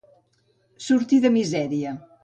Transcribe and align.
Sortir 0.87 1.21
de 1.27 1.33
misèria. 1.37 1.97